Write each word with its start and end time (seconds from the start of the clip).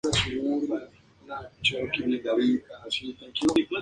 Su 0.03 0.09
propósito 0.09 0.81
cayó 1.27 1.77
pronto 1.77 2.03
en 2.03 2.13
el 2.13 2.29
olvido. 2.29 2.65